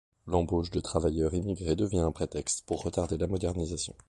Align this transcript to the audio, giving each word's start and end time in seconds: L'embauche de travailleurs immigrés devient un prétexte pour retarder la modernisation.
L'embauche 0.25 0.71
de 0.71 0.79
travailleurs 0.79 1.35
immigrés 1.35 1.75
devient 1.75 1.99
un 1.99 2.11
prétexte 2.11 2.65
pour 2.65 2.81
retarder 2.81 3.19
la 3.19 3.27
modernisation. 3.27 3.93